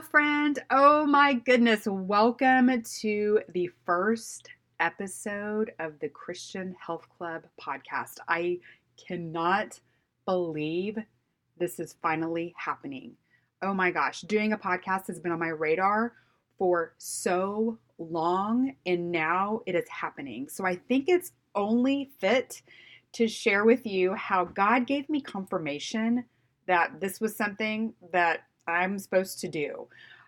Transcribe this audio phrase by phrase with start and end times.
[0.00, 0.58] Friend.
[0.68, 1.86] Oh my goodness.
[1.86, 8.18] Welcome to the first episode of the Christian Health Club podcast.
[8.28, 8.58] I
[8.98, 9.80] cannot
[10.26, 10.98] believe
[11.58, 13.12] this is finally happening.
[13.62, 16.12] Oh my gosh, doing a podcast has been on my radar
[16.58, 20.46] for so long, and now it is happening.
[20.50, 22.60] So I think it's only fit
[23.14, 26.26] to share with you how God gave me confirmation
[26.66, 29.86] that this was something that I'm supposed to do.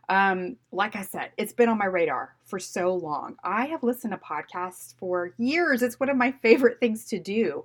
[0.08, 3.36] Um, like I said, it's been on my radar for so long.
[3.44, 5.82] I have listened to podcasts for years.
[5.82, 7.64] It's one of my favorite things to do.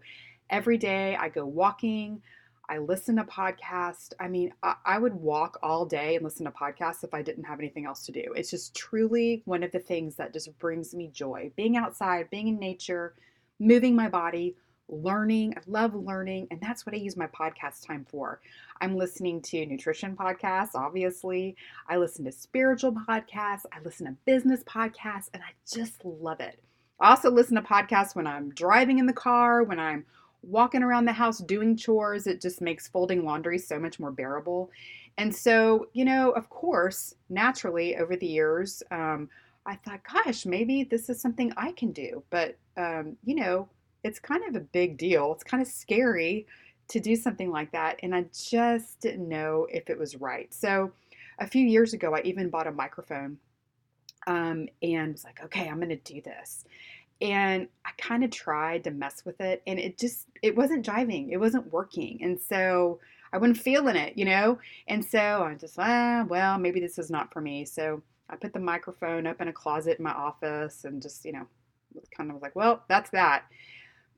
[0.50, 2.22] Every day I go walking,
[2.70, 4.14] I listen to podcasts.
[4.20, 7.44] I mean, I, I would walk all day and listen to podcasts if I didn't
[7.46, 8.34] have anything else to do.
[8.36, 11.52] It's just truly one of the things that just brings me joy.
[11.56, 13.16] Being outside, being in nature,
[13.60, 14.56] moving my body,
[14.94, 15.54] learning.
[15.58, 18.40] I love learning, and that's what I use my podcast time for.
[18.82, 21.56] I'm listening to nutrition podcasts, obviously.
[21.88, 26.60] I listen to spiritual podcasts, I listen to business podcasts, and I just love it.
[27.00, 30.06] I also listen to podcasts when I'm driving in the car, when I'm
[30.44, 32.28] walking around the house doing chores.
[32.28, 34.70] It just makes folding laundry so much more bearable.
[35.18, 39.30] And so, you know, of course, naturally over the years, um,
[39.66, 42.24] I thought, gosh, maybe this is something I can do.
[42.30, 43.70] But, um, you know,
[44.04, 45.32] it's kind of a big deal.
[45.34, 46.46] It's kind of scary
[46.90, 48.00] to do something like that.
[48.04, 50.54] And I just didn't know if it was right.
[50.54, 50.92] So
[51.40, 53.38] a few years ago, I even bought a microphone
[54.28, 56.66] um, and was like, okay, I'm going to do this.
[57.22, 61.32] And I kind of tried to mess with it and it just, it wasn't driving.
[61.32, 62.20] It wasn't working.
[62.22, 63.00] And so
[63.32, 64.60] I wasn't feeling it, you know?
[64.88, 67.64] And so I just, ah, well, maybe this is not for me.
[67.64, 71.32] So I put the microphone up in a closet in my office and just, you
[71.32, 71.48] know,
[72.16, 73.46] kind of was like, well, that's that.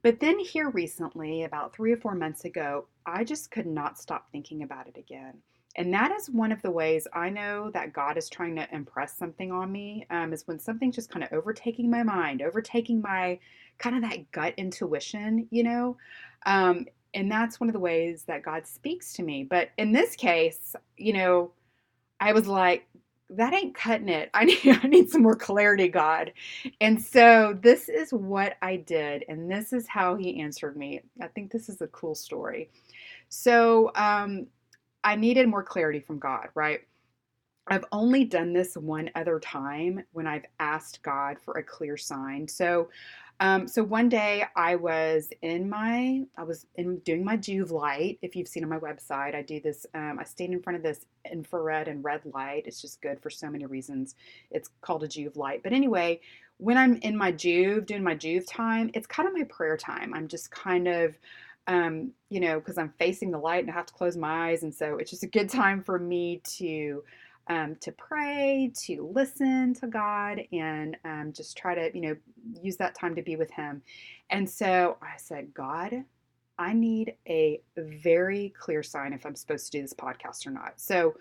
[0.06, 4.32] But then, here recently, about three or four months ago, I just could not stop
[4.32, 5.34] thinking about it again.
[5.78, 9.18] And that is one of the ways I know that God is trying to impress
[9.18, 13.40] something on me, um, is when something's just kind of overtaking my mind, overtaking my
[13.80, 15.98] kind of that gut intuition, you know?
[16.46, 16.86] Um,
[17.16, 19.44] and that's one of the ways that God speaks to me.
[19.44, 21.52] But in this case, you know,
[22.20, 22.86] I was like,
[23.32, 24.30] that ain't cutting it.
[24.34, 26.34] I need I need some more clarity, God.
[26.82, 31.02] And so this is what I did, and this is how he answered me.
[31.22, 32.70] I think this is a cool story.
[33.30, 34.48] So um,
[35.04, 36.82] I needed more clarity from God, right?
[37.68, 42.48] I've only done this one other time when I've asked God for a clear sign.
[42.48, 42.90] So
[43.40, 48.18] um, so one day I was in my, I was in doing my Joovv light.
[48.22, 49.86] If you've seen on my website, I do this.
[49.94, 52.64] Um, I stand in front of this infrared and red light.
[52.66, 54.16] It's just good for so many reasons.
[54.52, 55.64] It's called a Joovv light.
[55.64, 56.22] But anyway,
[56.58, 60.14] when I'm in my Joovv, doing my Joovv time, it's kind of my prayer time.
[60.14, 61.18] I'm just kind of,
[61.68, 64.64] um, you know, because I'm facing the light and I have to close my eyes,
[64.64, 67.04] and so it's just a good time for me to
[67.48, 72.16] um, to pray, to listen to God, and um, just try to, you know,
[72.62, 73.82] use that time to be with Him.
[74.30, 76.04] And so I said, God,
[76.58, 80.74] I need a very clear sign if I'm supposed to do this podcast or not.
[80.78, 81.16] So,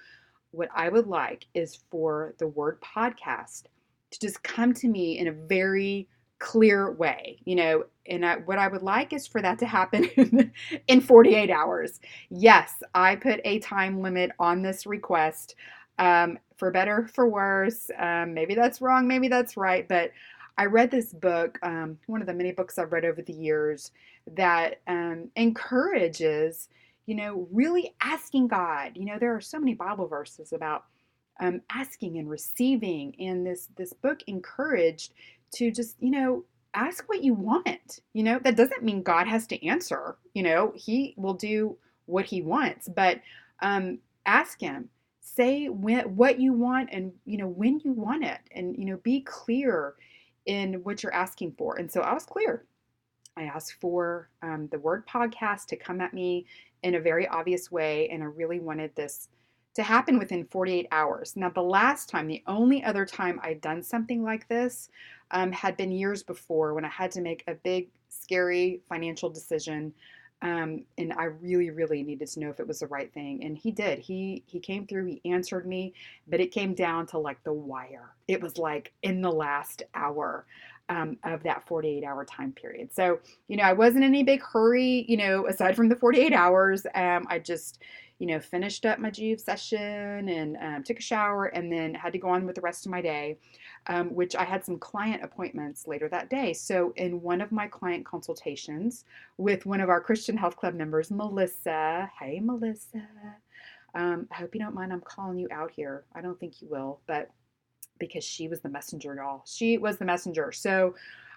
[0.52, 3.64] what I would like is for the word podcast
[4.12, 6.08] to just come to me in a very
[6.38, 7.84] clear way, you know.
[8.06, 10.52] And I, what I would like is for that to happen
[10.88, 12.00] in 48 hours.
[12.30, 15.56] Yes, I put a time limit on this request
[15.98, 17.90] um, for better for worse.
[17.98, 20.10] Um, maybe that's wrong, maybe that's right, but
[20.56, 23.90] I read this book, um, one of the many books I've read over the years,
[24.36, 26.68] that um, encourages,
[27.06, 28.92] you know, really asking God.
[28.94, 30.84] You know, there are so many Bible verses about
[31.40, 35.12] um, asking and receiving, and this this book encouraged
[35.56, 36.44] to just, you know,
[36.74, 38.00] ask what you want.
[38.12, 40.16] You know, that doesn't mean God has to answer.
[40.34, 41.76] You know, He will do
[42.06, 43.20] what He wants, but
[43.60, 44.88] um, ask Him
[45.24, 48.98] say when, what you want and you know when you want it and you know
[48.98, 49.94] be clear
[50.44, 52.66] in what you're asking for and so i was clear
[53.36, 56.44] i asked for um, the word podcast to come at me
[56.82, 59.28] in a very obvious way and i really wanted this
[59.74, 61.34] to happen within 48 hours.
[61.36, 64.88] Now, the last time, the only other time I'd done something like this
[65.32, 69.92] um, had been years before when I had to make a big, scary financial decision.
[70.44, 73.42] Um, and I really, really needed to know if it was the right thing.
[73.42, 73.98] And he did.
[73.98, 75.06] He he came through.
[75.06, 75.94] He answered me,
[76.28, 78.10] but it came down to like the wire.
[78.28, 80.44] It was like in the last hour
[80.90, 82.92] um, of that 48 hour time period.
[82.92, 86.32] So, you know, I wasn't in any big hurry, you know, aside from the 48
[86.34, 86.86] hours.
[86.94, 87.82] Um, I just,
[88.18, 92.12] you know, finished up my Joovv session and um, took a shower and then had
[92.12, 93.38] to go on with the rest of my day,
[93.86, 96.52] um, which I had some client appointments later that day.
[96.52, 99.04] So, in one of my client consultations
[99.36, 103.06] with one of our Christian Health Club members, Melissa, hey, Melissa.
[103.94, 106.04] Um, I hope you don't mind I'm calling you out here.
[106.14, 107.30] I don't think you will, but
[107.98, 109.42] because she was the messenger, y'all.
[109.46, 110.50] She was the messenger.
[110.50, 110.94] So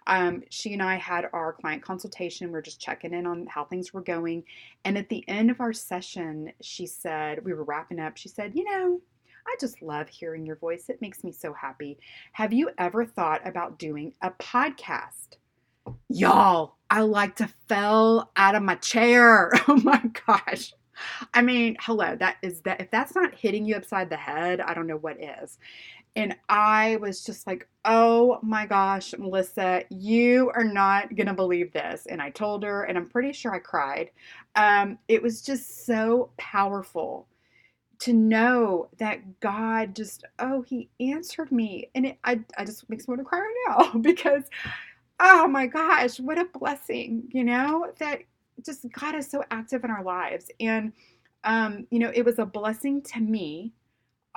[0.07, 2.51] um, she and I had our client consultation.
[2.51, 4.43] We are just checking in on how things were going.
[4.85, 8.53] And at the end of our session, she said, we were wrapping up, she said,
[8.55, 9.01] You know,
[9.47, 10.89] I just love hearing your voice.
[10.89, 11.97] It makes me so happy.
[12.33, 15.37] Have you ever thought about doing a podcast?
[16.09, 19.51] Y'all, I like to fell out of my chair.
[19.69, 20.73] Oh my gosh.
[21.33, 24.73] I mean, hello, that is that if that's not hitting you upside the head, I
[24.73, 25.59] don't know what is.
[26.15, 32.07] And I was just like, oh my gosh, Melissa, you are not to believe this.
[32.07, 34.09] And I told her, and I'm pretty sure I cried.
[34.55, 37.27] Um, it was just so powerful
[37.99, 41.89] to know that God just, oh, He answered me.
[41.95, 44.43] And it I, I just makes me want to cry right now because,
[45.19, 48.19] oh my gosh, what a blessing, you know, that
[48.65, 50.49] just God is so active in our lives.
[50.59, 50.93] And,
[51.43, 53.73] um, you know, it was a blessing to me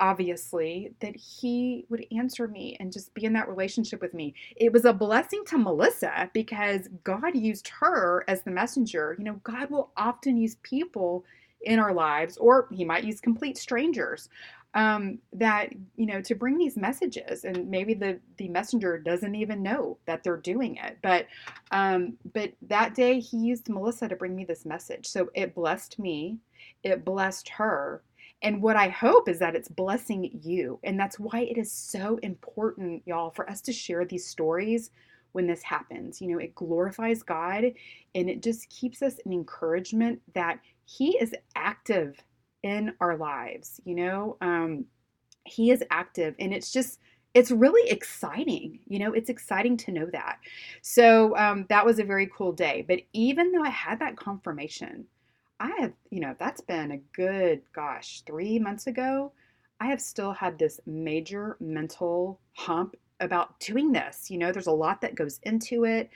[0.01, 4.33] obviously, that he would answer me and just be in that relationship with me.
[4.55, 9.15] It was a blessing to Melissa because God used her as the messenger.
[9.17, 11.23] You know, God will often use people
[11.63, 14.29] in our lives, or he might use complete strangers.
[14.73, 19.61] Um, that you know to bring these messages and maybe the the messenger doesn't even
[19.61, 21.27] know that they're doing it but
[21.71, 25.99] um, but that day he used melissa to bring me this message so it blessed
[25.99, 26.37] me
[26.83, 28.01] it blessed her
[28.41, 30.79] and what I hope is that it's blessing you.
[30.83, 34.89] And that's why it is so important, y'all, for us to share these stories
[35.33, 36.21] when this happens.
[36.21, 37.65] You know, it glorifies God
[38.15, 40.59] and it just keeps us in encouragement that
[40.97, 42.11] He is active
[42.63, 43.79] in our lives.
[43.85, 44.85] You know, um,
[45.45, 46.99] He is active and it's just,
[47.33, 48.79] it's really exciting.
[48.87, 50.39] You know, it's exciting to know that.
[50.81, 52.85] So um, that was a very cool day.
[52.87, 55.05] But even though I had that confirmation,
[55.59, 59.31] I have, you know, that's been a good, gosh, three months ago.
[59.79, 64.29] I have still had this major mental hump about doing this.
[64.29, 66.09] You know, there's a lot that goes into it.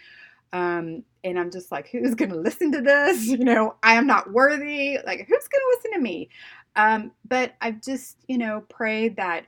[0.53, 3.27] Um, and I'm just like, who's going to listen to this?
[3.35, 4.97] You know, I am not worthy.
[5.05, 6.29] Like, who's going to listen to me?
[6.75, 9.45] Um, but I've just, you know, prayed that,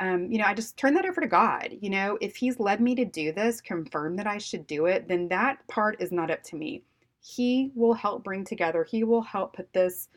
[0.00, 1.70] um, you know, I just turn that over to God.
[1.80, 5.08] You know, if He's led me to do this, confirm that I should do it,
[5.08, 6.82] then that part is not up to me.
[7.20, 10.08] He will help bring together, He will help put this,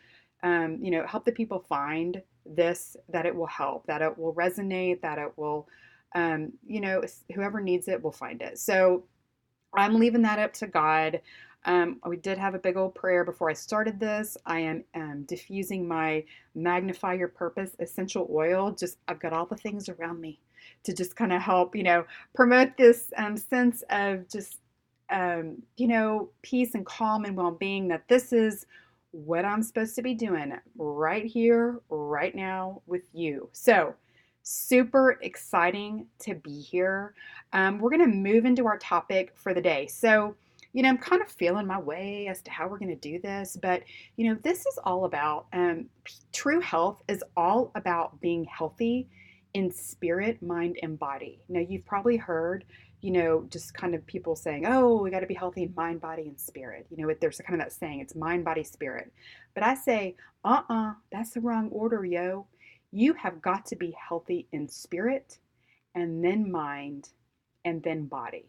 [0.43, 4.33] um, you know, help the people find this, that it will help, that it will
[4.33, 5.67] resonate, that it will,
[6.15, 7.03] um, you know,
[7.33, 8.59] whoever needs it will find it.
[8.59, 9.03] So
[9.79, 11.21] I'm leaving that up to God.
[11.65, 14.37] Um, we did have a big old prayer before I started this.
[14.45, 16.23] I am um, diffusing my
[16.55, 18.71] Magnify Your Purpose essential oil.
[18.71, 20.39] Just, I've got all the things around me
[20.83, 24.59] to just kind of help, you know, promote this um, sense of just
[25.09, 28.65] um, you know, peace and calm and well being that this is
[29.11, 33.49] what I'm supposed to be doing right here, right now with you.
[33.53, 33.95] So,
[34.47, 37.13] super exciting to be here.
[37.53, 39.87] Um, we're going to move into our topic for the day.
[39.87, 40.35] So,
[40.71, 43.19] you know, I'm kind of feeling my way as to how we're going to do
[43.19, 43.83] this, but
[44.15, 45.87] you know, this is all about um,
[46.31, 49.09] true health is all about being healthy
[49.53, 51.41] in spirit, mind, and body.
[51.49, 52.63] Now, you've probably heard
[53.01, 56.01] you know, just kind of people saying, oh, we got to be healthy in mind,
[56.01, 56.87] body, and spirit.
[56.89, 59.11] You know, there's kind of that saying, it's mind, body, spirit.
[59.53, 62.47] But I say, uh uh-uh, uh, that's the wrong order, yo.
[62.91, 65.39] You have got to be healthy in spirit
[65.95, 67.09] and then mind
[67.65, 68.45] and then body.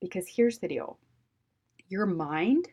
[0.00, 0.98] Because here's the deal
[1.88, 2.68] your mind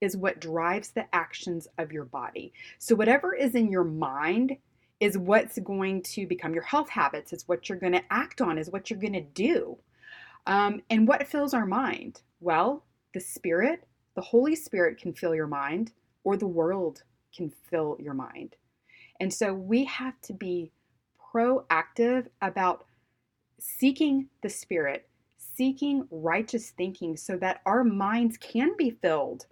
[0.00, 2.52] is what drives the actions of your body.
[2.78, 4.56] So, whatever is in your mind
[5.00, 8.58] is what's going to become your health habits, is what you're going to act on,
[8.58, 9.78] is what you're going to do.
[10.46, 12.20] Um, and what fills our mind?
[12.40, 15.92] Well, the Spirit, the Holy Spirit can fill your mind,
[16.24, 17.02] or the world
[17.34, 18.56] can fill your mind.
[19.22, 20.72] And so we have to be
[21.32, 22.86] proactive about
[23.60, 29.46] seeking the Spirit, seeking righteous thinking so that our minds can be filled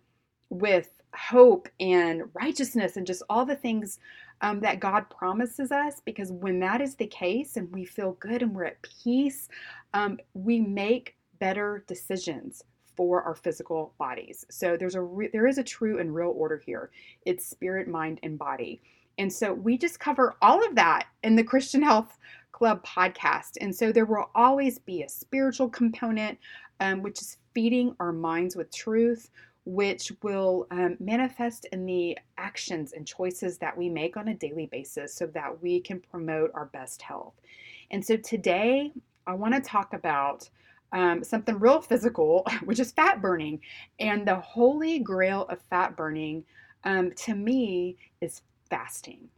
[0.51, 4.01] with hope and righteousness and just all the things
[4.43, 8.43] um, that God promises us because when that is the case and we feel good
[8.43, 9.49] and we're at peace,
[9.95, 12.65] um, we make better decisions
[12.97, 14.47] for our physical bodies.
[14.51, 16.91] So there's a re- there is a true and real order here.
[17.27, 18.83] It's spirit, mind, and body.
[19.21, 22.17] And so we just cover all of that in the Christian Health
[22.53, 23.59] Club podcast.
[23.61, 26.39] And so there will always be a spiritual component,
[26.81, 29.29] um, which is feeding our minds with truth,
[29.67, 34.65] which will um, manifest in the actions and choices that we make on a daily
[34.65, 37.35] basis so that we can promote our best health.
[37.91, 38.91] And so today,
[39.27, 40.49] I want to talk about
[40.93, 43.61] um, something real physical, which is fat burning.
[43.99, 46.43] And the holy grail of fat burning
[46.85, 49.29] um, to me is fasting.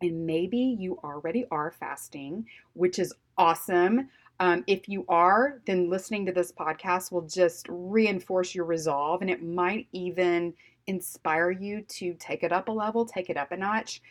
[0.00, 4.08] And maybe you already are fasting, which is awesome.
[4.40, 9.30] Um, if you are, then listening to this podcast will just reinforce your resolve and
[9.30, 10.52] it might even
[10.86, 14.02] inspire you to take it up a level, take it up a notch.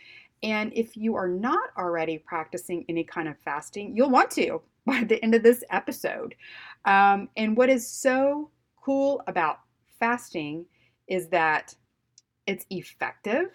[0.42, 5.04] And if you are not already practicing any kind of fasting, you'll want to by
[5.04, 6.36] the end of this episode.
[6.86, 8.50] Um, and what is so
[8.82, 9.60] cool about
[10.00, 10.66] fasting
[11.08, 11.76] is that
[12.48, 13.48] it's effective,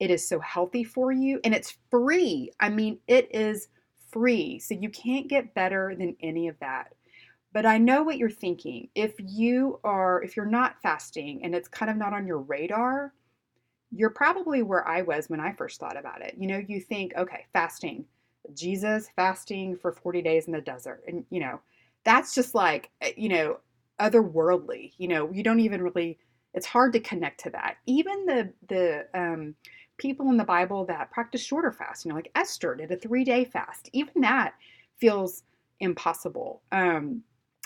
[0.00, 2.50] it is so healthy for you, and it's free.
[2.58, 3.68] I mean, it is
[4.10, 4.58] free.
[4.58, 6.94] So you can't get better than any of that.
[7.52, 8.88] But I know what you're thinking.
[8.94, 13.12] If you are, if you're not fasting and it's kind of not on your radar,
[13.90, 16.36] you're probably where I was when I first thought about it.
[16.38, 18.04] You know, you think, okay, fasting,
[18.54, 21.02] Jesus fasting for 40 days in the desert.
[21.08, 21.60] And, you know,
[22.04, 23.58] that's just like, eh, you know,
[23.98, 24.92] otherworldly.
[24.96, 26.18] You know, you don't even really,
[26.54, 27.78] it's hard to connect to that.
[27.86, 29.56] Even the, the, um,
[30.00, 33.22] people in the Bible that practice shorter fasts, you know, like Esther did a three
[33.22, 33.90] day fast.
[33.92, 34.54] Even that
[34.98, 35.44] feels
[35.78, 36.62] impossible.
[36.72, 37.22] Um,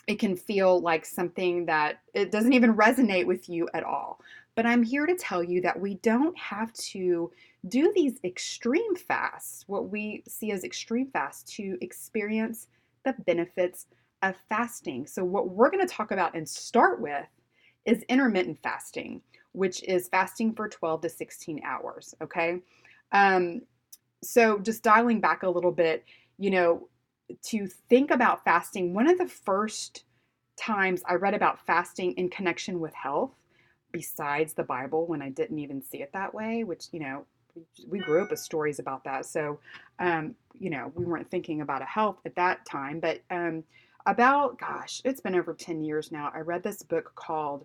[0.06, 4.20] it can feel like something that it doesn't even resonate with you at all.
[4.54, 7.30] But I'm here to tell you that we don't have to
[7.68, 12.68] do these extreme fasts, what we see as extreme fasts, to experience
[13.04, 13.86] the benefits
[14.22, 15.06] of fasting.
[15.06, 17.26] So, what we're going to talk about and start with
[17.84, 19.22] is intermittent fasting,
[19.54, 22.14] which is fasting for 12 to 16 hours.
[22.22, 22.60] Okay.
[23.12, 23.62] Um,
[24.22, 26.04] so, just dialing back a little bit,
[26.38, 26.88] you know,
[27.46, 30.04] to think about fasting, one of the first
[30.56, 33.32] times I read about fasting in connection with health,
[33.92, 37.24] besides the Bible, when I didn't even see it that way, which, you know,
[37.88, 39.26] we grew up with stories about that.
[39.26, 39.60] So,
[40.00, 42.98] um, you know, we weren't thinking about a health at that time.
[42.98, 43.62] But um,
[44.06, 46.32] about, gosh, it's been over 10 years now.
[46.34, 47.64] I read this book called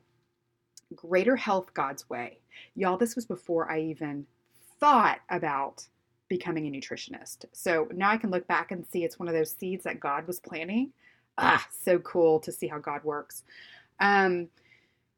[0.96, 2.39] Greater Health God's Way.
[2.75, 4.25] Y'all, this was before I even
[4.79, 5.88] thought about
[6.29, 7.46] becoming a nutritionist.
[7.53, 10.27] So now I can look back and see it's one of those seeds that God
[10.27, 10.91] was planting.
[11.38, 13.43] Ah, so cool to see how God works.
[14.00, 14.50] Um,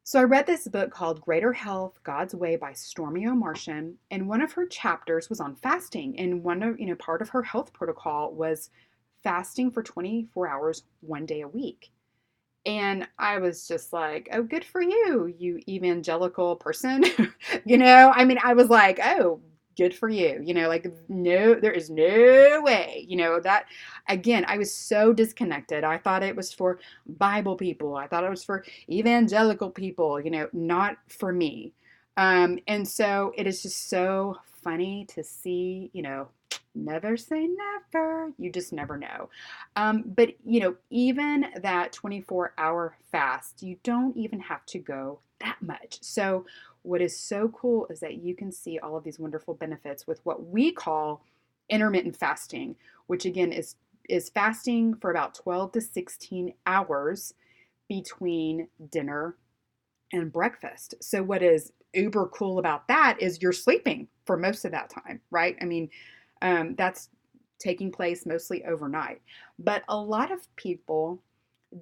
[0.04, 4.40] so I read this book called Greater Health God's Way by Stormie Omartian, and one
[4.40, 6.18] of her chapters was on fasting.
[6.18, 8.70] And one of, you know, part of her health protocol was
[9.22, 11.92] fasting for 24 hours one day a week.
[12.64, 17.04] And I was just like, oh, good for you, you evangelical person.
[17.64, 19.40] you know, I mean, I was like, oh,
[19.76, 20.40] good for you.
[20.44, 23.04] You know, like, no, there is no way.
[23.08, 23.66] You know, that,
[24.08, 25.84] again, I was so disconnected.
[25.84, 30.30] I thought it was for Bible people, I thought it was for evangelical people, you
[30.30, 31.72] know, not for me.
[32.16, 36.28] Um, and so it is just so funny to see, you know,
[36.74, 38.32] never say never.
[38.38, 39.28] You just never know.
[39.76, 45.20] Um, but, you know, even that 24 hour fast, you don't even have to go
[45.40, 45.98] that much.
[46.02, 46.46] So,
[46.82, 50.20] what is so cool is that you can see all of these wonderful benefits with
[50.24, 51.24] what we call
[51.68, 52.74] intermittent fasting,
[53.06, 53.76] which again is
[54.08, 57.34] is fasting for about 12 to 16 hours
[57.88, 59.36] between dinner
[60.12, 60.94] and breakfast.
[61.00, 65.20] So what is uber cool about that is you're sleeping for most of that time,
[65.30, 65.56] right?
[65.60, 65.88] I mean,
[66.42, 67.08] um, that's
[67.58, 69.22] taking place mostly overnight.
[69.58, 71.22] But a lot of people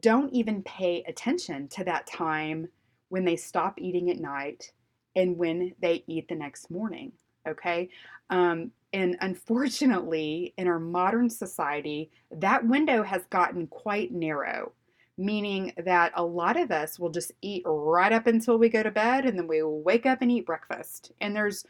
[0.01, 2.69] don't even pay attention to that time
[3.09, 4.71] when they stop eating at night
[5.17, 7.11] and when they eat the next morning.
[7.49, 7.89] Okay.
[8.29, 14.73] Um, and unfortunately, in our modern society, that window has gotten quite narrow,
[15.17, 18.91] meaning that a lot of us will just eat right up until we go to
[18.91, 21.13] bed and then we wake up and eat breakfast.
[21.21, 21.65] And there's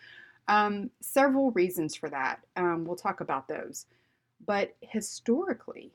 [0.49, 2.41] um, several reasons for that.
[2.57, 3.87] Um, we'll talk about those.
[4.47, 5.93] But historically,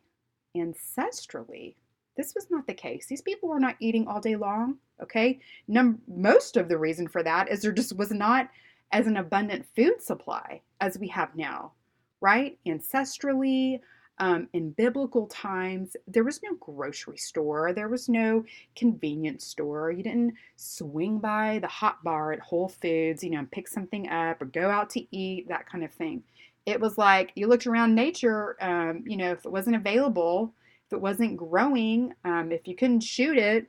[0.55, 1.75] ancestrally,
[2.17, 3.07] this was not the case.
[3.07, 4.77] These people were not eating all day long.
[5.01, 5.39] Okay.
[5.67, 8.49] Num- most of the reason for that is there just was not
[8.91, 11.73] as an abundant food supply as we have now,
[12.21, 12.57] right?
[12.65, 13.81] Ancestrally,
[14.17, 18.45] Um, in biblical times, there was no grocery store, there was no
[18.75, 19.91] convenience store.
[19.91, 24.07] You didn't swing by the hot bar at Whole Foods, you know, and pick something
[24.09, 26.23] up or go out to eat, that kind of thing.
[26.65, 30.53] It was like you looked around nature, um, you know, if it wasn't available,
[30.87, 33.67] if it wasn't growing, um, if you couldn't shoot it,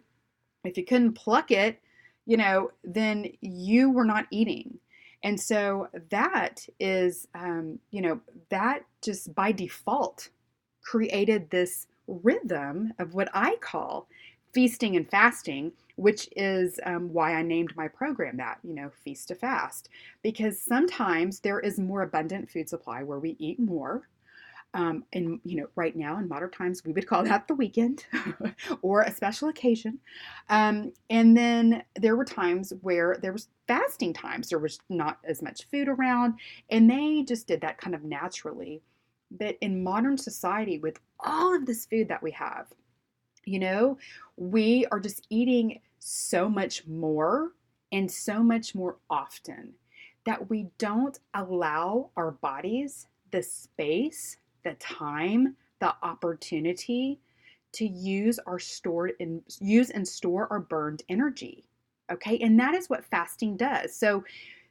[0.64, 1.80] if you couldn't pluck it,
[2.24, 4.78] you know, then you were not eating.
[5.22, 10.28] And so that is, um, you know, that just by default
[10.86, 14.08] created this rhythm of what I call
[14.52, 19.28] feasting and fasting, which is um, why I named my program that, you know, Feast
[19.28, 19.88] to Fast.
[20.22, 24.08] Because sometimes there is more abundant food supply where we eat more
[24.76, 28.04] um, and you know, right now in modern times, we would call that the weekend
[28.82, 29.98] or a special occasion.
[30.50, 34.50] Um, and then there were times where there was fasting times.
[34.50, 36.34] There was not as much food around,
[36.70, 38.82] and they just did that kind of naturally.
[39.30, 42.66] But in modern society, with all of this food that we have,
[43.44, 43.98] you know,
[44.36, 47.52] we are just eating so much more
[47.92, 49.72] and so much more often
[50.24, 57.20] that we don't allow our bodies the space the time, the opportunity
[57.72, 61.64] to use our stored and use and store our burned energy.
[62.10, 62.38] Okay?
[62.38, 63.94] And that is what fasting does.
[63.94, 64.24] So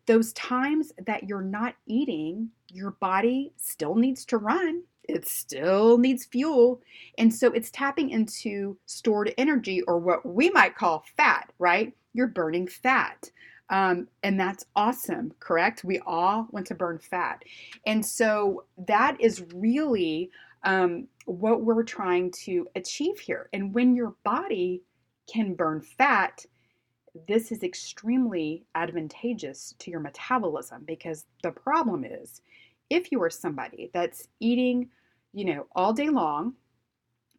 [0.06, 4.84] those times that you're not eating, your body still needs to run.
[5.04, 6.82] It still needs fuel.
[7.18, 11.94] And so it's tapping into stored energy or what we might call fat, right?
[12.14, 13.30] You're burning fat.
[13.70, 15.84] Um, and that's awesome, correct?
[15.84, 17.44] We all want to burn fat.
[17.86, 20.30] And so that is really
[20.64, 23.50] um, what we're trying to achieve here.
[23.54, 24.82] And when your body
[25.32, 26.46] can burn fat,
[27.28, 32.42] this is extremely advantageous to your metabolism because the problem is
[32.90, 34.90] if you are somebody that's eating,
[35.34, 36.54] you know, all day long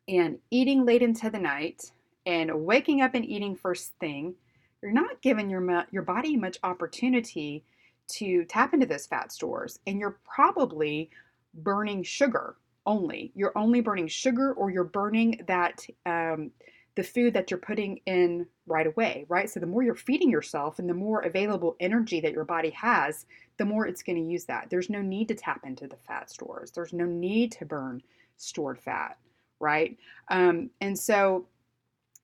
[0.08, 1.90] and eating late into the night
[2.24, 4.34] and waking up and eating first thing,
[4.82, 7.64] you're not giving your your body much opportunity
[8.08, 11.10] to tap into those fat stores and you're probably
[11.54, 12.56] burning sugar
[12.86, 13.32] only.
[13.34, 16.50] You're only burning sugar or you're burning that um,
[16.96, 19.48] the food that you're putting in right away right?
[19.48, 23.26] So the more you're feeding yourself and the more available energy that your body has
[23.58, 24.68] the more it's going to use that.
[24.68, 26.70] There's no need to tap into the fat stores.
[26.70, 28.02] There's no need to burn
[28.36, 29.16] stored fat
[29.60, 29.96] right?
[30.28, 31.46] Um, and so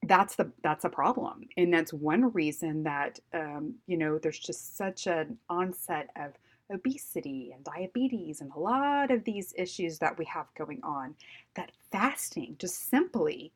[0.04, 1.48] that's the that's a problem.
[1.56, 6.32] And that's one reason that um, you know there's just such an onset of
[6.72, 11.14] obesity and diabetes and a lot of these issues that we have going on
[11.54, 13.52] that fasting just simply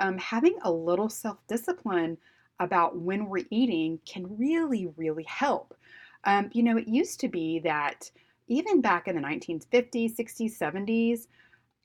[0.00, 2.16] um, having a little self-discipline
[2.60, 5.74] about when we're eating can really really help
[6.24, 8.10] um, you know it used to be that
[8.48, 11.26] even back in the 1950s 60s 70s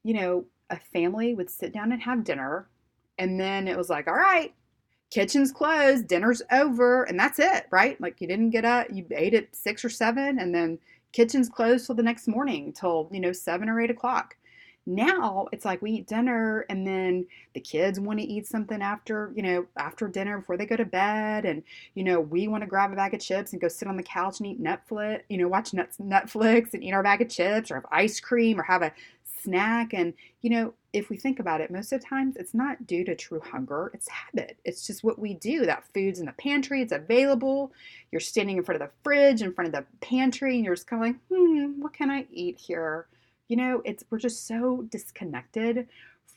[0.04, 2.68] you know a family would sit down and have dinner
[3.18, 4.54] and then it was like, all right,
[5.12, 8.00] kitchen's closed, dinner's over, and that's it, right?
[8.02, 10.80] Like you didn't get up, you ate at six or seven, and then
[11.12, 14.36] kitchen's closed till the next morning, till, you know, seven or eight o'clock.
[14.86, 19.32] Now it's like we eat dinner and then the kids want to eat something after,
[19.36, 21.46] you know, after dinner before they go to bed.
[21.46, 21.64] And,
[21.96, 24.04] you know, we want to grab a bag of chips and go sit on the
[24.04, 27.76] couch and eat Netflix, you know, watch Netflix and eat our bag of chips or
[27.76, 28.92] have ice cream or have a
[29.42, 29.94] snack.
[29.94, 33.04] And, you know, if we think about it, most of the times it's not due
[33.06, 34.58] to true hunger, it's habit.
[34.64, 35.66] It's just what we do.
[35.66, 37.72] That food's in the pantry, it's available.
[38.12, 40.88] You're standing in front of the fridge, in front of the pantry, and you're just
[40.88, 43.08] kind of like, hmm, what can I eat here?
[43.54, 45.88] You know, it's we're just so disconnected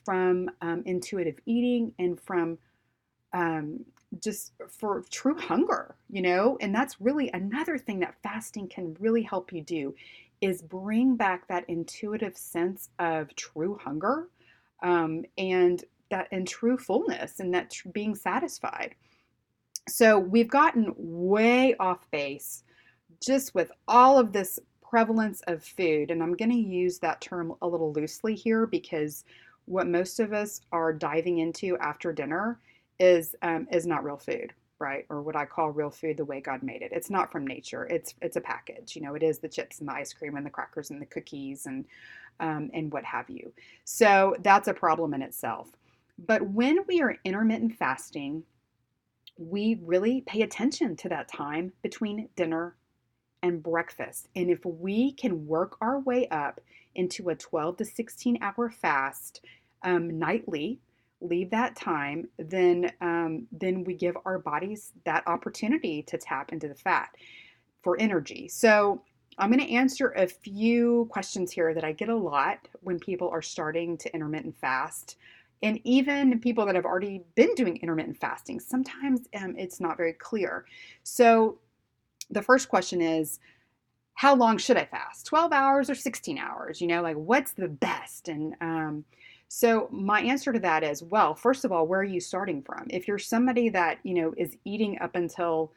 [0.05, 2.59] from um, intuitive eating and from
[3.33, 3.83] um,
[4.23, 9.23] just for true hunger, you know, and that's really another thing that fasting can really
[9.23, 9.95] help you do
[10.41, 14.27] is bring back that intuitive sense of true hunger
[14.83, 18.93] um, and that and true fullness and that tr- being satisfied.
[19.89, 22.61] So we've gotten way off base
[23.19, 27.53] just with all of this prevalence of food, and I'm going to use that term
[27.61, 29.25] a little loosely here because
[29.65, 32.59] what most of us are diving into after dinner
[32.99, 35.05] is um, is not real food right?
[35.09, 36.91] Or what I call real food the way God made it.
[36.91, 37.85] It's not from nature.
[37.85, 38.95] It's it's a package.
[38.95, 41.05] You know, it is the chips and the ice cream and the crackers and the
[41.05, 41.85] cookies and
[42.39, 43.51] um, and what have you.
[43.85, 45.69] So that's a problem in itself.
[46.25, 48.43] But when we are intermittent fasting,
[49.37, 52.75] we really pay attention to that time between dinner
[53.43, 54.27] and breakfast.
[54.35, 56.59] And if we can work our way up
[56.95, 59.41] into a 12 to 16 hour fast
[59.83, 60.79] um, nightly,
[61.21, 66.67] leave that time, then um, then we give our bodies that opportunity to tap into
[66.67, 67.09] the fat
[67.83, 68.47] for energy.
[68.47, 69.01] So
[69.37, 73.29] I'm going to answer a few questions here that I get a lot when people
[73.29, 75.17] are starting to intermittent fast.
[75.63, 80.13] And even people that have already been doing intermittent fasting, sometimes um, it's not very
[80.13, 80.65] clear.
[81.03, 81.57] So,
[82.29, 83.39] the first question is
[84.13, 85.27] how long should I fast?
[85.27, 86.81] 12 hours or 16 hours?
[86.81, 88.29] You know, like what's the best?
[88.29, 89.05] And um,
[89.47, 92.87] so my answer to that is well, first of all, where are you starting from?
[92.89, 95.71] If you're somebody that, you know, is eating up until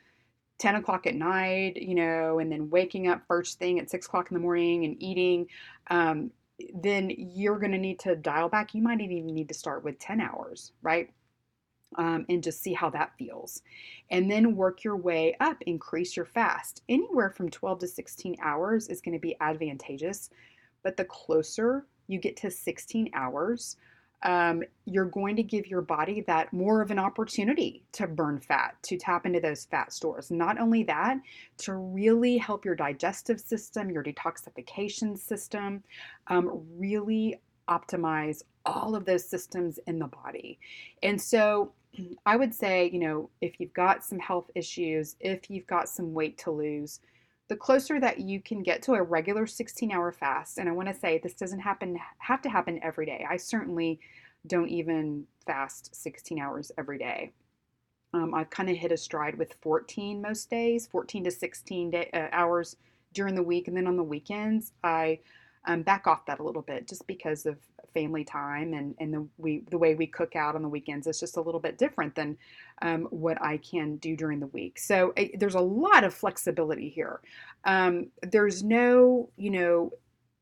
[0.59, 4.31] 10 o'clock at night, you know, and then waking up first thing at six o'clock
[4.31, 5.47] in the morning and eating,
[5.89, 6.31] um,
[6.75, 8.75] then you're going to need to dial back.
[8.75, 11.11] You might even need to start with 10 hours, right?
[11.97, 13.63] Um, and just see how that feels.
[14.11, 16.83] And then work your way up, increase your fast.
[16.89, 20.31] Anywhere from 12 to 16 hours is going to be advantageous,
[20.85, 23.77] but the closer you get to 16 hours,
[24.23, 28.77] um, you're going to give your body that more of an opportunity to burn fat,
[28.83, 30.31] to tap into those fat stores.
[30.31, 31.19] Not only that,
[31.59, 35.83] to really help your digestive system, your detoxification system,
[36.27, 40.59] um, really optimize all of those systems in the body.
[41.03, 41.73] And so
[42.27, 46.13] I would say, you know, if you've got some health issues, if you've got some
[46.13, 47.01] weight to lose,
[47.49, 50.89] the closer that you can get to a regular 16 hour fast, and I want
[50.89, 53.27] to say this doesn't happen have to happen every day.
[53.29, 53.99] I certainly
[54.47, 57.33] don't even fast 16 hours every day.
[58.15, 62.11] Um, I've kind of hit a stride with 14 most days, 14 to 16 day,
[62.13, 62.77] uh, hours
[63.13, 65.19] during the week, and then on the weekends I
[65.67, 67.59] um, back off that a little bit just because of
[67.93, 71.19] family time and, and the we the way we cook out on the weekends is
[71.19, 72.37] just a little bit different than
[72.83, 74.79] um, what I can do during the week.
[74.79, 77.21] So uh, there's a lot of flexibility here.
[77.65, 79.93] Um, there's no you know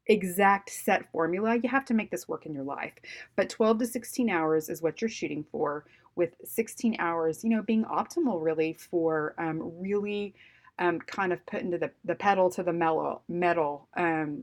[0.07, 1.57] exact set formula.
[1.62, 2.94] You have to make this work in your life.
[3.37, 5.85] But 12 to 16 hours is what you're shooting for,
[6.18, 10.35] with 16 hours, you know, being optimal really for um, really
[10.81, 14.42] um, kind of putting the, the pedal to the metal, metal um,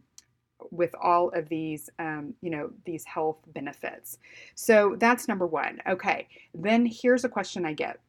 [0.72, 4.18] with all of these, um, you know, these health benefits.
[4.56, 5.82] So that's number one.
[5.88, 8.00] Okay, then here's a question I get.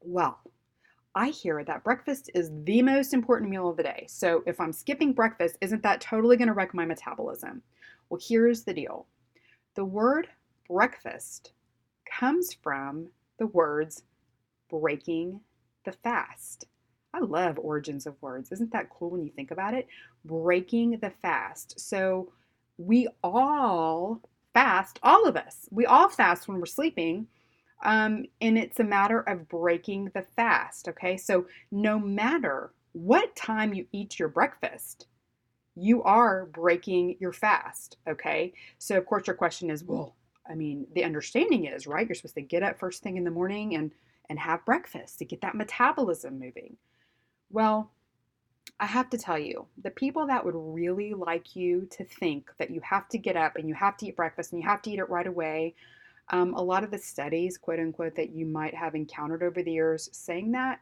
[0.00, 0.38] Well,
[1.14, 4.06] I hear that breakfast is the most important meal of the day.
[4.08, 7.62] So if I'm skipping breakfast, isn't that totally going to wreck my metabolism?
[8.08, 9.06] Well, here's the deal
[9.74, 10.28] the word
[10.68, 11.52] breakfast
[12.08, 14.02] comes from the words
[14.70, 15.40] breaking
[15.84, 16.66] the fast.
[17.14, 18.52] I love origins of words.
[18.52, 19.88] Isn't that cool when you think about it?
[20.24, 21.78] Breaking the fast.
[21.80, 22.32] So
[22.76, 24.20] we all
[24.54, 27.26] fast, all of us, we all fast when we're sleeping.
[27.84, 30.88] Um, and it's a matter of breaking the fast.
[30.88, 31.16] Okay.
[31.16, 35.06] So no matter what time you eat your breakfast,
[35.76, 37.98] you are breaking your fast.
[38.08, 38.52] Okay.
[38.78, 40.16] So, of course, your question is, well,
[40.48, 42.06] I mean, the understanding is, right?
[42.06, 43.92] You're supposed to get up first thing in the morning and
[44.28, 46.76] and have breakfast to get that metabolism moving.
[47.50, 47.90] Well,
[48.80, 52.70] I have to tell you, the people that would really like you to think that
[52.70, 54.90] you have to get up and you have to eat breakfast and you have to
[54.90, 55.74] eat it right away,
[56.30, 59.72] um, a lot of the studies, quote unquote, that you might have encountered over the
[59.72, 60.80] years saying that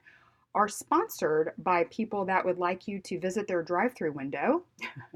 [0.55, 4.63] are sponsored by people that would like you to visit their drive-through window.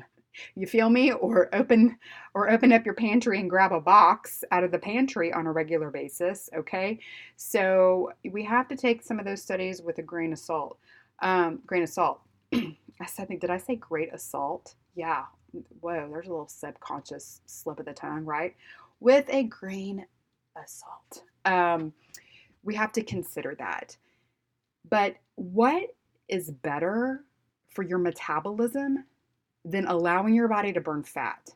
[0.55, 1.99] you feel me or open
[2.35, 5.53] or open up your pantry and grab a box out of the pantry on a
[5.53, 7.01] regular basis okay
[7.37, 10.79] so we have to take some of those studies with a grain of salt
[11.23, 12.21] um, grain of salt.
[12.53, 14.75] I said, did I say great assault?
[14.95, 15.25] Yeah.
[15.81, 18.55] Whoa, there's a little subconscious slip of the tongue, right?
[19.01, 20.07] With a grain
[20.57, 21.25] of salt.
[21.45, 21.93] Um,
[22.63, 23.97] we have to consider that.
[24.89, 25.95] But what
[26.29, 27.25] is better
[27.75, 29.05] for your metabolism
[29.65, 31.51] than allowing your body to burn fat?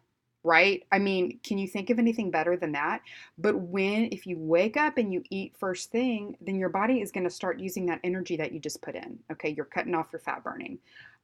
[0.44, 0.84] Right?
[0.92, 3.00] I mean, can you think of anything better than that?
[3.38, 7.10] But when, if you wake up and you eat first thing, then your body is
[7.10, 9.18] going to start using that energy that you just put in.
[9.32, 10.78] Okay, you're cutting off your fat burning.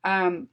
[0.04, 0.48] Um,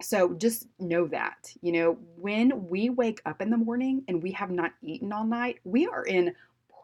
[0.00, 4.30] so just know that, you know, when we wake up in the morning and we
[4.32, 6.34] have not eaten all night, we are in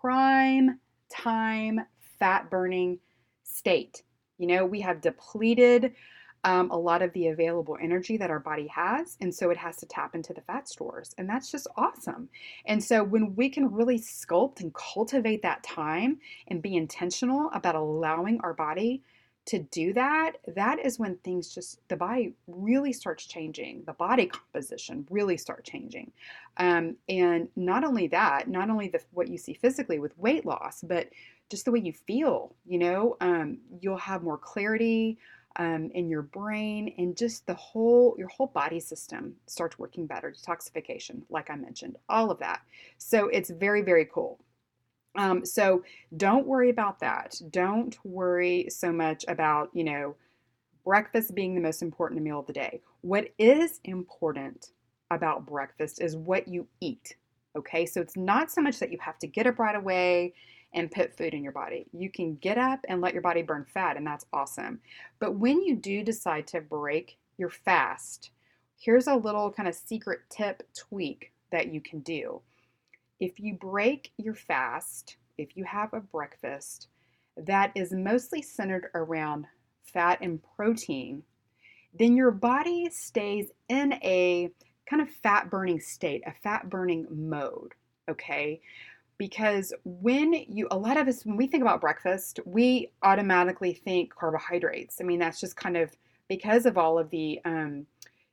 [0.00, 1.80] prime time
[2.18, 2.98] fat burning
[3.44, 4.02] state.
[4.38, 5.92] You know, we have depleted
[6.44, 9.16] um, a lot of the available energy that our body has.
[9.20, 11.14] And so it has to tap into the fat stores.
[11.18, 12.28] And that's just awesome.
[12.66, 17.76] And so when we can really sculpt and cultivate that time and be intentional about
[17.76, 19.02] allowing our body
[19.44, 23.82] to do that, that is when things just, the body really starts changing.
[23.86, 26.12] The body composition really start changing.
[26.58, 30.82] Um, and not only that, not only the, what you see physically with weight loss,
[30.82, 31.08] but
[31.50, 35.18] just the way you feel, you know, um, you'll have more clarity
[35.56, 40.32] um, in your brain and just the whole your whole body system starts working better
[40.32, 42.60] detoxification like i mentioned all of that
[42.98, 44.38] so it's very very cool
[45.14, 45.82] um, so
[46.16, 50.14] don't worry about that don't worry so much about you know
[50.84, 52.80] breakfast being the most important meal of the day.
[53.02, 54.70] What is important
[55.10, 57.16] about breakfast is what you eat.
[57.56, 60.34] Okay, so it's not so much that you have to get up right away
[60.74, 61.86] and put food in your body.
[61.92, 64.80] You can get up and let your body burn fat, and that's awesome.
[65.18, 68.30] But when you do decide to break your fast,
[68.78, 72.40] here's a little kind of secret tip tweak that you can do.
[73.20, 76.88] If you break your fast, if you have a breakfast
[77.36, 79.46] that is mostly centered around
[79.84, 81.22] fat and protein,
[81.94, 84.50] then your body stays in a
[84.88, 87.74] kind of fat burning state, a fat burning mode.
[88.10, 88.60] Okay.
[89.18, 94.14] Because when you, a lot of us, when we think about breakfast, we automatically think
[94.14, 95.00] carbohydrates.
[95.00, 95.90] I mean, that's just kind of
[96.28, 97.86] because of all of the, um,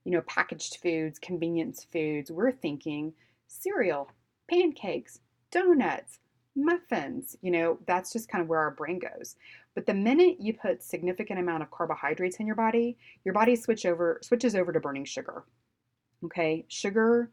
[0.05, 3.13] you know, packaged foods, convenience foods, we're thinking
[3.47, 4.09] cereal,
[4.49, 5.19] pancakes,
[5.51, 6.19] donuts,
[6.55, 7.35] muffins.
[7.41, 9.35] You know, that's just kind of where our brain goes.
[9.75, 13.85] But the minute you put significant amount of carbohydrates in your body, your body switch
[13.85, 15.43] over switches over to burning sugar.
[16.23, 17.31] Okay, sugar,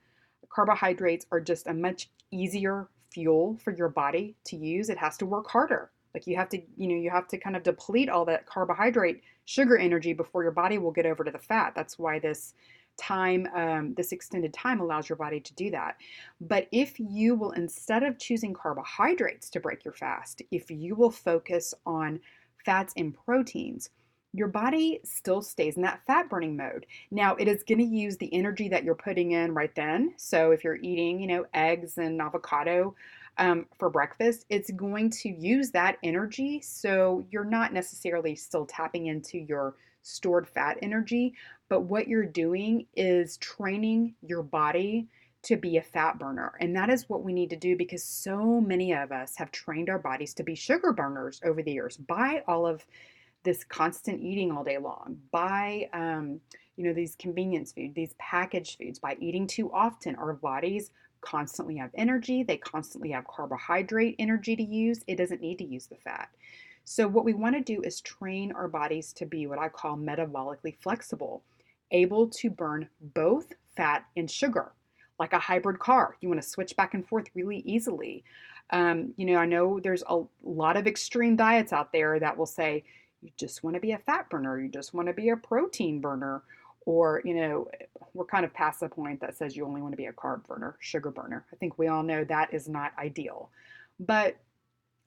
[0.48, 4.90] carbohydrates are just a much easier fuel for your body to use.
[4.90, 5.90] It has to work harder.
[6.12, 9.22] Like you have to, you know, you have to kind of deplete all that carbohydrate
[9.46, 11.72] sugar energy before your body will get over to the fat.
[11.74, 12.52] That's why this
[12.98, 15.96] time, um, this extended time allows your body to do that.
[16.42, 21.10] But if you will, instead of choosing carbohydrates to break your fast, if you will
[21.10, 22.20] focus on
[22.66, 23.88] fats and proteins,
[24.36, 26.86] your body still stays in that fat burning mode.
[27.10, 30.12] Now, it is going to use the energy that you're putting in right then.
[30.16, 32.94] So, if you're eating, you know, eggs and avocado
[33.38, 36.60] um, for breakfast, it's going to use that energy.
[36.60, 41.34] So, you're not necessarily still tapping into your stored fat energy,
[41.68, 45.08] but what you're doing is training your body
[45.42, 46.52] to be a fat burner.
[46.60, 49.88] And that is what we need to do because so many of us have trained
[49.88, 52.84] our bodies to be sugar burners over the years by all of
[53.46, 56.38] this constant eating all day long, by um,
[56.76, 60.14] you know these convenience foods, these packaged foods, by eating too often.
[60.16, 60.90] Our bodies
[61.22, 62.42] constantly have energy.
[62.42, 65.02] They constantly have carbohydrate energy to use.
[65.06, 66.28] It doesn't need to use the fat.
[66.84, 69.96] So, what we want to do is train our bodies to be what I call
[69.96, 71.42] metabolically flexible,
[71.90, 74.72] able to burn both fat and sugar,
[75.18, 76.16] like a hybrid car.
[76.20, 78.22] You want to switch back and forth really easily.
[78.70, 82.46] Um, you know, I know there's a lot of extreme diets out there that will
[82.46, 82.84] say
[83.22, 86.00] you just want to be a fat burner, you just want to be a protein
[86.00, 86.42] burner,
[86.84, 87.68] or, you know,
[88.14, 90.46] we're kind of past the point that says you only want to be a carb
[90.46, 91.44] burner, sugar burner.
[91.52, 93.50] I think we all know that is not ideal.
[93.98, 94.36] But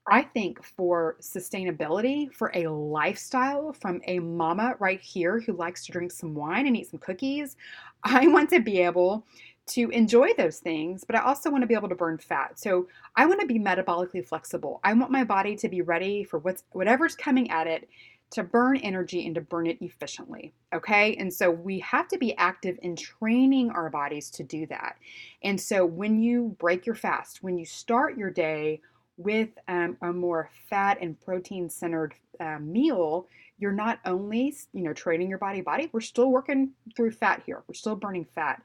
[0.07, 5.91] I think for sustainability, for a lifestyle from a mama right here who likes to
[5.91, 7.55] drink some wine and eat some cookies,
[8.03, 9.25] I want to be able
[9.69, 12.59] to enjoy those things, but I also want to be able to burn fat.
[12.59, 14.79] So I want to be metabolically flexible.
[14.83, 17.89] I want my body to be ready for what's whatever's coming at it
[18.31, 20.53] to burn energy and to burn it efficiently.
[20.73, 21.15] Okay.
[21.15, 24.97] And so we have to be active in training our bodies to do that.
[25.41, 28.81] And so when you break your fast, when you start your day
[29.17, 33.27] with um, a more fat and protein centered uh, meal,
[33.59, 37.61] you're not only you know training your body body we're still working through fat here
[37.67, 38.61] we're still burning fat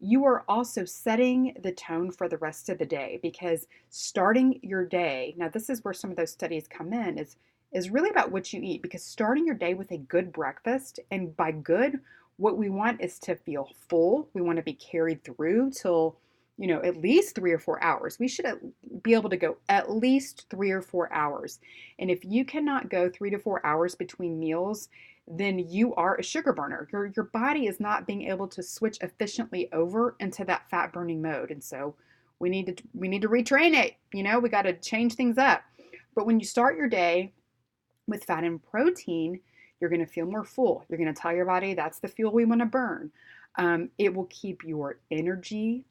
[0.00, 4.84] you are also setting the tone for the rest of the day because starting your
[4.84, 7.36] day now this is where some of those studies come in is
[7.72, 11.36] is really about what you eat because starting your day with a good breakfast and
[11.36, 12.00] by good
[12.38, 16.16] what we want is to feel full we want to be carried through till
[16.60, 18.18] you know, at least three or four hours.
[18.18, 18.44] We should
[19.02, 21.58] be able to go at least three or four hours.
[21.98, 24.90] And if you cannot go three to four hours between meals,
[25.30, 26.88] then you are a sugar burner.
[26.92, 31.22] Your, your body is not being able to switch efficiently over into that fat burning
[31.22, 31.50] mode.
[31.50, 31.94] And so
[32.40, 33.94] we need to we need to retrain it.
[34.12, 35.62] You know, we got to change things up.
[36.16, 37.32] But when you start your day
[38.08, 39.40] with fat and protein,
[39.80, 40.84] you're going to feel more full.
[40.88, 43.12] You're going to tell your body that's the fuel we want to burn.
[43.56, 45.84] Um, it will keep your energy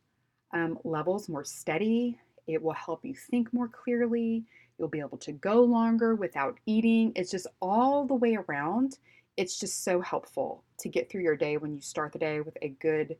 [0.53, 2.17] um, levels more steady.
[2.47, 4.43] It will help you think more clearly.
[4.77, 7.11] You'll be able to go longer without eating.
[7.15, 8.97] It's just all the way around.
[9.39, 12.57] It's just so helpful to get through your day when you start the day with
[12.61, 13.15] a good,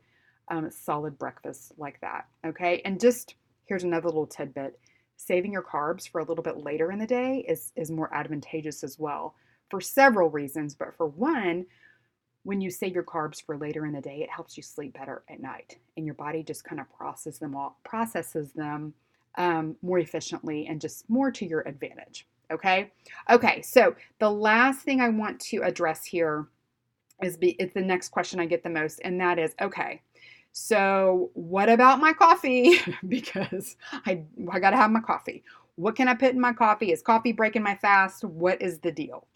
[0.48, 2.26] um, solid breakfast like that.
[2.44, 2.82] Okay.
[2.84, 4.78] And just here's another little tidbit
[5.16, 8.82] saving your carbs for a little bit later in the day is, is more advantageous
[8.82, 9.34] as well
[9.70, 10.74] for several reasons.
[10.74, 11.66] But for one,
[12.42, 15.22] when you save your carbs for later in the day, it helps you sleep better
[15.28, 18.94] at night, and your body just kind of processes them all, processes them
[19.36, 22.26] um, more efficiently and just more to your advantage.
[22.50, 22.90] Okay.
[23.30, 23.62] Okay.
[23.62, 26.48] So the last thing I want to address here
[27.22, 30.02] is be it's the next question I get the most, and that is okay.
[30.52, 32.78] So what about my coffee?
[33.08, 35.44] because I I gotta have my coffee.
[35.76, 36.92] What can I put in my coffee?
[36.92, 38.24] Is coffee breaking my fast?
[38.24, 39.26] What is the deal?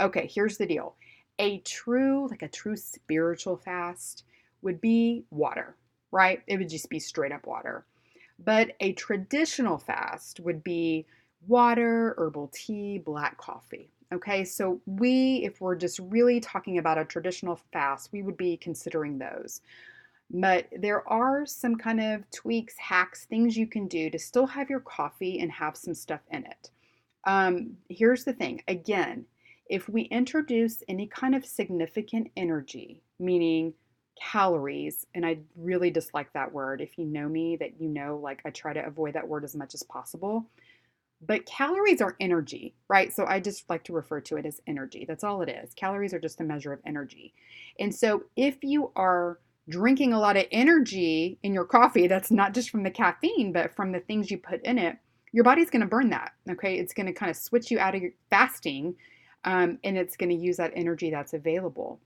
[0.00, 0.96] Okay, here's the deal
[1.38, 4.24] a true, like a true spiritual fast
[4.62, 5.74] would be water,
[6.12, 6.42] right?
[6.46, 7.86] It would just be straight up water.
[8.38, 11.06] But a traditional fast would be
[11.46, 13.90] water, herbal tea, black coffee.
[14.12, 18.56] Okay, so we, if we're just really talking about a traditional fast, we would be
[18.56, 19.60] considering those.
[20.32, 24.70] But there are some kind of tweaks, hacks, things you can do to still have
[24.70, 26.70] your coffee and have some stuff in it.
[27.24, 29.26] Um, here's the thing again,
[29.68, 33.74] if we introduce any kind of significant energy, meaning
[34.20, 36.80] calories, and I really dislike that word.
[36.80, 39.54] If you know me, that you know, like I try to avoid that word as
[39.54, 40.46] much as possible.
[41.20, 43.12] But calories are energy, right?
[43.12, 45.04] So I just like to refer to it as energy.
[45.06, 45.74] That's all it is.
[45.74, 47.34] Calories are just a measure of energy.
[47.78, 52.54] And so if you are drinking a lot of energy in your coffee, that's not
[52.54, 54.96] just from the caffeine, but from the things you put in it,
[55.32, 56.32] your body's going to burn that.
[56.50, 56.78] Okay.
[56.78, 58.94] It's going to kind of switch you out of your fasting
[59.44, 62.00] um, and it's going to use that energy that's available.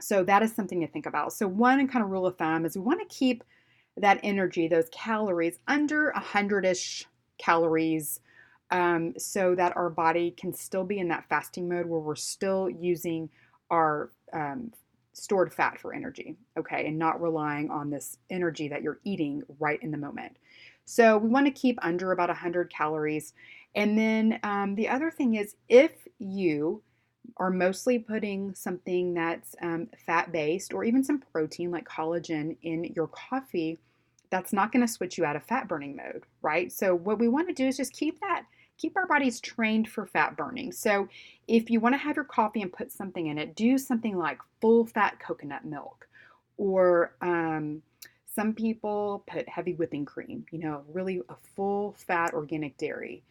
[0.00, 1.32] So that is something to think about.
[1.32, 3.44] So, one kind of rule of thumb is we want to keep
[3.96, 7.06] that energy, those calories, under 100 ish
[7.38, 8.20] calories
[8.70, 12.68] um, so that our body can still be in that fasting mode where we're still
[12.68, 13.28] using
[13.70, 14.72] our um,
[15.12, 19.82] stored fat for energy, okay, and not relying on this energy that you're eating right
[19.82, 20.36] in the moment.
[20.84, 23.32] So we want to keep under about 100 calories.
[23.74, 26.82] And then um, the other thing is if you
[27.38, 32.84] are mostly putting something that's um, fat based or even some protein like collagen in
[32.94, 33.78] your coffee,
[34.30, 36.70] that's not going to switch you out of fat burning mode, right?
[36.72, 38.44] So what we want to do is just keep that
[38.78, 40.72] keep our bodies trained for fat burning.
[40.72, 41.08] So,
[41.48, 44.38] if you want to have your coffee and put something in it, do something like
[44.60, 46.08] full fat coconut milk,
[46.56, 47.82] or um,
[48.34, 53.22] some people put heavy whipping cream, you know, really a full fat organic dairy.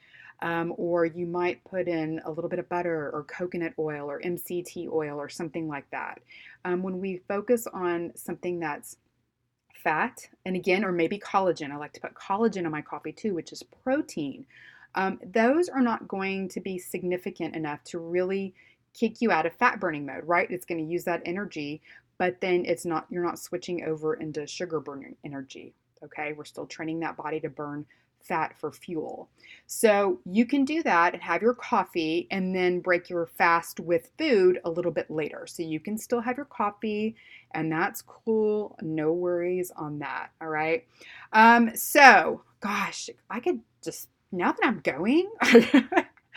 [0.41, 4.19] Um, or you might put in a little bit of butter or coconut oil or
[4.19, 6.19] MCT oil or something like that.
[6.65, 8.97] Um, when we focus on something that's
[9.73, 13.33] fat, and again, or maybe collagen, I like to put collagen in my coffee too,
[13.33, 14.45] which is protein
[14.95, 18.53] um, those are not going to be significant enough to really
[18.93, 20.49] kick you out of fat burning mode, right?
[20.49, 21.81] It's going to use that energy,
[22.17, 25.73] but then it's not, you're not switching over into sugar burning energy.
[26.03, 26.33] Okay.
[26.33, 27.85] We're still training that body to burn
[28.21, 29.29] fat for fuel.
[29.67, 34.09] So you can do that and have your coffee and then break your fast with
[34.17, 35.45] food a little bit later.
[35.47, 37.15] So you can still have your coffee
[37.53, 38.77] and that's cool.
[38.81, 40.29] No worries on that.
[40.41, 40.85] All right.
[41.33, 45.29] Um, so gosh, I could just now that I'm going,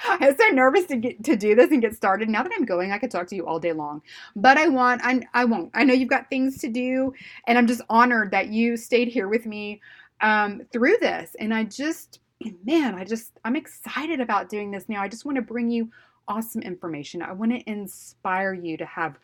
[0.04, 2.28] I'm so nervous to get to do this and get started.
[2.28, 4.02] Now that I'm going, I could talk to you all day long.
[4.36, 5.70] But I want, I, I won't.
[5.74, 7.12] I know you've got things to do,
[7.46, 9.80] and I'm just honored that you stayed here with me
[10.20, 11.34] um, through this.
[11.40, 12.20] And I just,
[12.64, 15.02] man, I just, I'm excited about doing this now.
[15.02, 15.90] I just want to bring you
[16.28, 17.22] awesome information.
[17.22, 19.18] I want to inspire you to have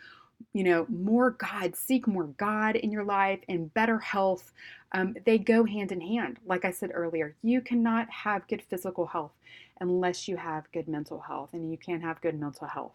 [0.52, 4.52] you know, more God, seek more God in your life and better health.
[4.92, 6.38] Um, they go hand in hand.
[6.46, 9.32] Like I said earlier, you cannot have good physical health
[9.80, 12.92] unless you have good mental health, and you can't have good mental health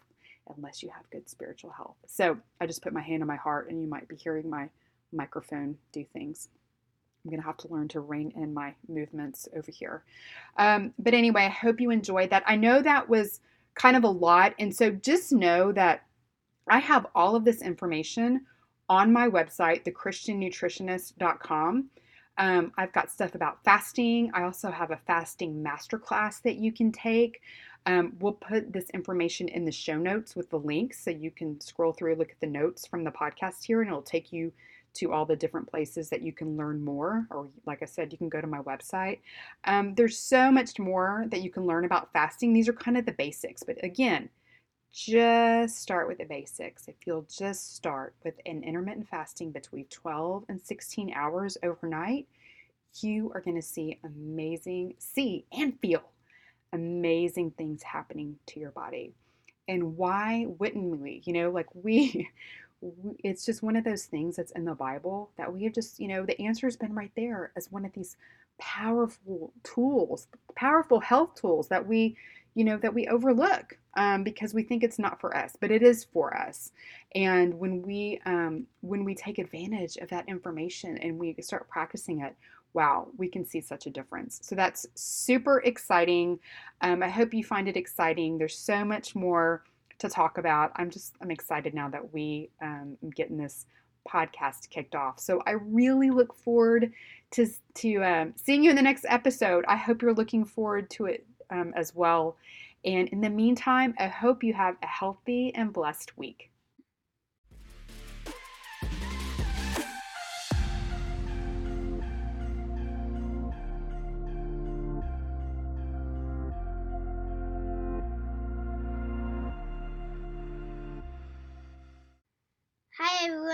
[0.56, 1.96] unless you have good spiritual health.
[2.06, 4.68] So I just put my hand on my heart, and you might be hearing my
[5.12, 6.48] microphone do things.
[7.24, 10.02] I'm going to have to learn to rein in my movements over here.
[10.56, 12.44] Um, but anyway, I hope you enjoyed that.
[12.46, 13.40] I know that was
[13.74, 14.54] kind of a lot.
[14.58, 16.06] And so just know that
[16.70, 18.46] I have all of this information
[18.88, 21.90] on my website, thechristiannutritionist.com.
[22.38, 24.30] Um, I've got stuff about fasting.
[24.32, 27.42] I also have a fasting masterclass that you can take.
[27.86, 31.60] Um, we'll put this information in the show notes with the links so you can
[31.60, 34.52] scroll through, look at the notes from the podcast here, and it'll take you
[34.94, 37.26] to all the different places that you can learn more.
[37.30, 39.20] Or, like I said, you can go to my website.
[39.64, 42.52] Um, there's so much more that you can learn about fasting.
[42.52, 44.28] These are kind of the basics, but again,
[44.92, 46.88] just start with the basics.
[46.88, 52.26] If you'll just start with an intermittent fasting between 12 and 16 hours overnight,
[53.00, 56.02] you are going to see amazing, see and feel
[56.72, 59.12] amazing things happening to your body.
[59.68, 61.22] And why wouldn't we?
[61.24, 62.28] You know, like we,
[63.22, 66.08] it's just one of those things that's in the Bible that we have just, you
[66.08, 68.16] know, the answer has been right there as one of these
[68.58, 72.16] powerful tools, powerful health tools that we
[72.54, 75.82] you know, that we overlook um, because we think it's not for us, but it
[75.82, 76.72] is for us.
[77.14, 82.20] And when we um, when we take advantage of that information and we start practicing
[82.20, 82.34] it,
[82.72, 84.40] wow, we can see such a difference.
[84.42, 86.38] So that's super exciting.
[86.82, 88.38] Um, I hope you find it exciting.
[88.38, 89.64] There's so much more
[89.98, 90.72] to talk about.
[90.76, 93.66] I'm just I'm excited now that we um, getting this
[94.08, 95.20] podcast kicked off.
[95.20, 96.92] So I really look forward
[97.32, 99.64] to to um, seeing you in the next episode.
[99.68, 102.36] I hope you're looking forward to it um, as well.
[102.84, 106.49] And in the meantime, I hope you have a healthy and blessed week.